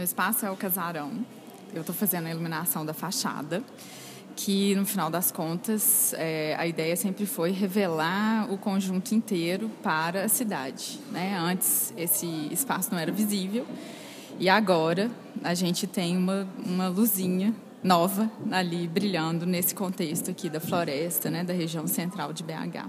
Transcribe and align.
Meu 0.00 0.04
espaço 0.06 0.46
é 0.46 0.50
o 0.50 0.56
casarão. 0.56 1.12
Eu 1.74 1.82
estou 1.82 1.94
fazendo 1.94 2.24
a 2.26 2.30
iluminação 2.30 2.86
da 2.86 2.94
fachada, 2.94 3.62
que 4.34 4.74
no 4.74 4.86
final 4.86 5.10
das 5.10 5.30
contas 5.30 6.14
é, 6.14 6.56
a 6.58 6.66
ideia 6.66 6.96
sempre 6.96 7.26
foi 7.26 7.50
revelar 7.50 8.50
o 8.50 8.56
conjunto 8.56 9.14
inteiro 9.14 9.70
para 9.82 10.24
a 10.24 10.28
cidade. 10.30 10.98
Né? 11.12 11.36
Antes 11.38 11.92
esse 11.98 12.26
espaço 12.50 12.90
não 12.92 12.98
era 12.98 13.12
visível 13.12 13.66
e 14.38 14.48
agora 14.48 15.10
a 15.44 15.52
gente 15.52 15.86
tem 15.86 16.16
uma, 16.16 16.48
uma 16.64 16.88
luzinha 16.88 17.54
nova 17.84 18.30
ali 18.50 18.88
brilhando 18.88 19.44
nesse 19.44 19.74
contexto 19.74 20.30
aqui 20.30 20.48
da 20.48 20.60
floresta, 20.60 21.28
né, 21.28 21.44
da 21.44 21.52
região 21.52 21.86
central 21.86 22.32
de 22.32 22.42
BH. 22.42 22.88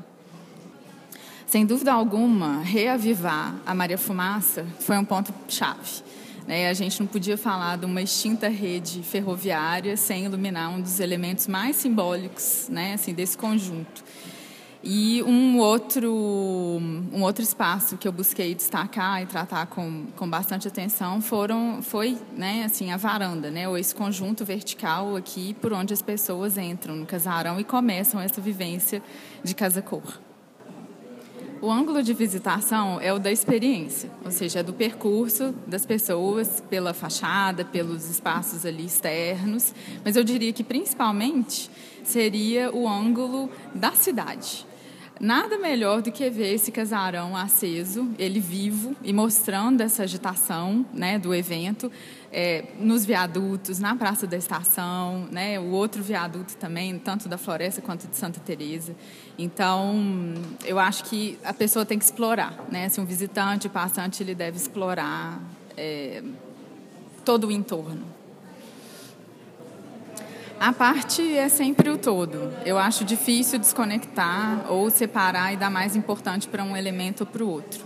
Sem 1.46 1.66
dúvida 1.66 1.92
alguma, 1.92 2.62
reavivar 2.62 3.54
a 3.66 3.76
Maria 3.76 3.98
Fumaça 3.98 4.66
foi 4.80 4.98
um 4.98 5.04
ponto 5.04 5.34
chave. 5.50 6.02
Né? 6.48 6.70
A 6.70 6.74
gente 6.74 7.00
não 7.00 7.08
podia 7.08 7.38
falar 7.38 7.78
de 7.78 7.86
uma 7.86 8.02
extinta 8.02 8.48
rede 8.48 9.04
ferroviária 9.04 9.96
sem 9.96 10.26
iluminar 10.26 10.70
um 10.70 10.82
dos 10.82 11.00
elementos 11.00 11.48
mais 11.48 11.76
simbólicos 11.76 12.68
né, 12.70 12.94
assim, 12.94 13.14
desse 13.14 13.38
conjunto. 13.38 14.04
E 14.84 15.22
um 15.22 15.60
outro, 15.60 16.12
um 16.12 17.22
outro 17.22 17.44
espaço 17.44 17.98
que 17.98 18.08
eu 18.08 18.12
busquei 18.12 18.56
destacar 18.56 19.22
e 19.22 19.28
tratar 19.28 19.68
com, 19.68 20.08
com 20.16 20.28
bastante 20.28 20.68
atenção 20.68 21.22
foram, 21.22 21.84
foi 21.84 22.18
né, 22.36 22.64
assim, 22.66 22.92
a 22.92 22.98
varanda, 22.98 23.52
né, 23.52 23.70
ou 23.70 23.78
esse 23.78 23.94
conjunto 23.94 24.44
vertical 24.44 25.16
aqui 25.16 25.54
por 25.62 25.72
onde 25.72 25.94
as 25.94 26.02
pessoas 26.02 26.58
entram 26.58 26.96
no 26.96 27.06
casarão 27.06 27.60
e 27.60 27.64
começam 27.64 28.20
essa 28.20 28.42
vivência 28.42 29.04
de 29.44 29.54
casa-cor. 29.54 30.20
O 31.62 31.70
ângulo 31.70 32.02
de 32.02 32.12
visitação 32.12 33.00
é 33.00 33.14
o 33.14 33.20
da 33.20 33.32
experiência, 33.32 34.10
ou 34.26 34.32
seja, 34.32 34.62
é 34.62 34.64
do 34.64 34.74
percurso 34.74 35.54
das 35.68 35.86
pessoas 35.86 36.60
pela 36.68 36.92
fachada, 36.92 37.64
pelos 37.64 38.10
espaços 38.10 38.66
ali 38.66 38.84
externos, 38.84 39.72
mas 40.04 40.16
eu 40.16 40.24
diria 40.24 40.52
que 40.52 40.64
principalmente 40.64 41.70
seria 42.04 42.74
o 42.74 42.90
ângulo 42.90 43.48
da 43.76 43.92
cidade. 43.92 44.66
Nada 45.22 45.56
melhor 45.60 46.02
do 46.02 46.12
que 46.12 46.28
ver 46.32 46.52
esse 46.52 46.72
casarão 46.72 47.38
aceso, 47.38 48.10
ele 48.18 48.40
vivo 48.40 48.96
e 49.04 49.14
mostrando 49.14 49.82
essa 49.82 50.02
agitação 50.02 50.84
né, 50.92 51.20
do 51.20 51.32
evento 51.32 51.92
é, 52.32 52.66
nos 52.80 53.06
viadutos, 53.06 53.78
na 53.78 53.96
Praça 53.96 54.26
da 54.26 54.36
Estação, 54.36 55.28
né, 55.32 55.60
o 55.60 55.70
outro 55.74 56.02
viaduto 56.02 56.58
também, 56.58 56.98
tanto 56.98 57.30
da 57.30 57.38
Floresta 57.38 57.84
quanto 57.84 58.08
de 58.08 58.16
Santa 58.16 58.40
Teresa. 58.40 58.96
Então, 59.38 60.34
eu 60.66 60.80
acho 60.80 61.04
que 61.04 61.38
a 61.44 61.54
pessoa 61.54 61.86
tem 61.86 62.00
que 62.00 62.06
explorar, 62.06 62.60
né? 62.72 62.90
Se 62.90 63.00
um 63.00 63.06
visitante, 63.06 63.70
passante, 63.70 64.24
ele 64.24 64.34
deve 64.34 64.58
explorar 64.58 65.40
é, 65.78 66.24
todo 67.24 67.46
o 67.46 67.52
entorno. 67.52 68.21
A 70.62 70.72
parte 70.72 71.24
é 71.36 71.50
sempre 71.50 71.90
o 71.90 71.98
todo. 71.98 72.54
Eu 72.64 72.78
acho 72.78 73.04
difícil 73.04 73.58
desconectar 73.58 74.72
ou 74.72 74.92
separar 74.92 75.52
e 75.52 75.58
dar 75.58 75.72
mais 75.72 75.96
importante 75.96 76.48
para 76.48 76.64
um 76.64 76.78
elemento 76.78 77.22
ou 77.22 77.26
para 77.26 77.44
o 77.44 77.50
outro. 77.50 77.84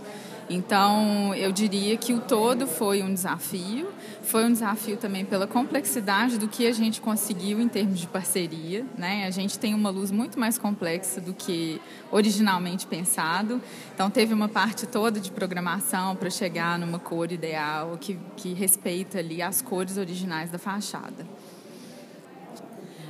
Então, 0.50 1.34
eu 1.34 1.50
diria 1.52 1.96
que 1.96 2.12
o 2.12 2.20
todo 2.20 2.66
foi 2.66 3.02
um 3.02 3.14
desafio, 3.14 3.88
foi 4.20 4.44
um 4.44 4.52
desafio 4.52 4.98
também 4.98 5.24
pela 5.24 5.46
complexidade 5.46 6.36
do 6.36 6.48
que 6.48 6.66
a 6.66 6.72
gente 6.72 7.00
conseguiu 7.00 7.62
em 7.62 7.66
termos 7.66 7.98
de 7.98 8.06
parceria. 8.06 8.84
Né? 8.98 9.26
A 9.26 9.30
gente 9.30 9.58
tem 9.58 9.72
uma 9.72 9.88
luz 9.88 10.10
muito 10.10 10.38
mais 10.38 10.58
complexa 10.58 11.18
do 11.18 11.32
que 11.32 11.80
originalmente 12.12 12.86
pensado. 12.86 13.58
Então, 13.94 14.10
teve 14.10 14.34
uma 14.34 14.50
parte 14.50 14.86
toda 14.86 15.18
de 15.18 15.30
programação 15.30 16.14
para 16.14 16.28
chegar 16.28 16.78
numa 16.78 16.98
cor 16.98 17.32
ideal 17.32 17.96
que, 17.98 18.18
que 18.36 18.52
respeita 18.52 19.18
ali 19.18 19.40
as 19.40 19.62
cores 19.62 19.96
originais 19.96 20.50
da 20.50 20.58
fachada. 20.58 21.24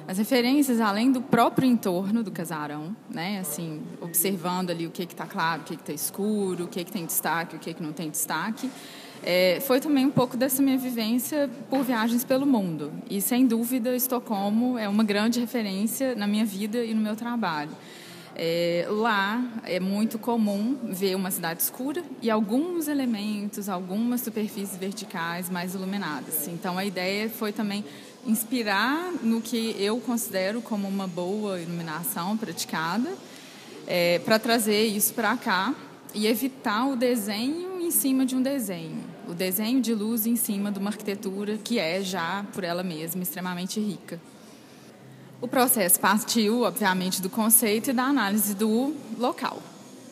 As 0.08 0.18
referências, 0.18 0.80
além 0.80 1.10
do 1.10 1.20
próprio 1.20 1.68
entorno 1.68 2.22
do 2.22 2.30
casarão, 2.30 2.94
né? 3.10 3.40
assim, 3.40 3.82
observando 4.00 4.70
ali 4.70 4.86
o 4.86 4.90
que 4.90 5.02
está 5.02 5.26
claro, 5.26 5.62
o 5.62 5.64
que 5.64 5.74
está 5.74 5.92
escuro, 5.92 6.64
o 6.64 6.68
que, 6.68 6.84
que 6.84 6.92
tem 6.92 7.04
destaque, 7.04 7.56
o 7.56 7.58
que, 7.58 7.74
que 7.74 7.82
não 7.82 7.92
tem 7.92 8.08
destaque, 8.08 8.70
é, 9.24 9.58
foi 9.60 9.80
também 9.80 10.06
um 10.06 10.10
pouco 10.10 10.36
dessa 10.36 10.62
minha 10.62 10.78
vivência 10.78 11.50
por 11.68 11.82
viagens 11.82 12.22
pelo 12.22 12.46
mundo. 12.46 12.92
E, 13.10 13.20
sem 13.20 13.46
dúvida, 13.46 13.96
Estocolmo 13.96 14.78
é 14.78 14.88
uma 14.88 15.02
grande 15.02 15.40
referência 15.40 16.14
na 16.14 16.28
minha 16.28 16.44
vida 16.44 16.84
e 16.84 16.94
no 16.94 17.00
meu 17.00 17.16
trabalho. 17.16 17.70
É, 18.38 18.86
lá 18.90 19.42
é 19.64 19.80
muito 19.80 20.18
comum 20.18 20.76
ver 20.90 21.14
uma 21.14 21.30
cidade 21.30 21.62
escura 21.62 22.04
e 22.20 22.30
alguns 22.30 22.86
elementos, 22.86 23.66
algumas 23.66 24.20
superfícies 24.20 24.76
verticais 24.76 25.48
mais 25.48 25.74
iluminadas. 25.74 26.46
Então, 26.46 26.76
a 26.76 26.84
ideia 26.84 27.30
foi 27.30 27.50
também 27.50 27.82
inspirar 28.26 29.10
no 29.22 29.40
que 29.40 29.74
eu 29.78 29.98
considero 30.00 30.60
como 30.60 30.86
uma 30.86 31.06
boa 31.06 31.58
iluminação 31.58 32.36
praticada, 32.36 33.10
é, 33.86 34.18
para 34.18 34.38
trazer 34.38 34.84
isso 34.84 35.14
para 35.14 35.34
cá 35.38 35.74
e 36.12 36.26
evitar 36.26 36.88
o 36.88 36.94
desenho 36.94 37.80
em 37.80 37.90
cima 37.90 38.26
de 38.26 38.36
um 38.36 38.42
desenho, 38.42 39.02
o 39.26 39.32
desenho 39.32 39.80
de 39.80 39.94
luz 39.94 40.26
em 40.26 40.36
cima 40.36 40.70
de 40.70 40.78
uma 40.78 40.90
arquitetura 40.90 41.56
que 41.56 41.78
é 41.78 42.02
já 42.02 42.44
por 42.52 42.64
ela 42.64 42.82
mesma 42.82 43.22
extremamente 43.22 43.80
rica. 43.80 44.20
O 45.38 45.46
processo 45.46 46.00
partiu, 46.00 46.62
obviamente, 46.62 47.20
do 47.20 47.28
conceito 47.28 47.90
e 47.90 47.92
da 47.92 48.04
análise 48.04 48.54
do 48.54 48.94
local, 49.18 49.62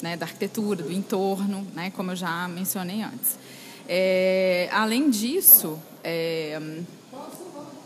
né, 0.02 0.18
da 0.18 0.26
arquitetura, 0.26 0.82
do 0.82 0.92
entorno, 0.92 1.66
né, 1.74 1.90
como 1.90 2.10
eu 2.10 2.16
já 2.16 2.46
mencionei 2.46 3.02
antes. 3.02 3.38
É, 3.88 4.68
além 4.70 5.08
disso, 5.08 5.78
é, 6.02 6.60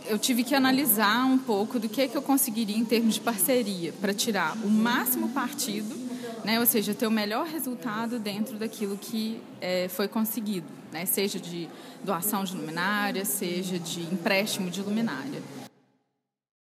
eu 0.07 0.19
tive 0.19 0.43
que 0.43 0.53
analisar 0.53 1.27
um 1.27 1.39
pouco 1.39 1.79
do 1.79 1.89
que, 1.89 2.09
que 2.09 2.17
eu 2.17 2.23
conseguiria 2.23 2.77
em 2.77 2.85
termos 2.85 3.15
de 3.15 3.21
parceria 3.21 3.93
para 4.01 4.13
tirar 4.13 4.57
o 4.65 4.69
máximo 4.69 5.29
partido, 5.29 5.95
né, 6.45 6.59
ou 6.59 6.67
seja, 6.67 6.93
ter 6.93 7.07
o 7.07 7.11
melhor 7.11 7.47
resultado 7.47 8.19
dentro 8.19 8.57
daquilo 8.57 8.99
que 8.99 9.41
é, 9.61 9.87
foi 9.89 10.09
conseguido, 10.09 10.67
né, 10.93 11.07
seja 11.07 11.39
de 11.39 11.69
doação 12.03 12.43
de 12.43 12.57
luminária, 12.57 13.25
seja 13.25 13.79
de 13.79 14.01
empréstimo 14.01 14.71
de 14.71 14.83
luminária. 14.83 15.41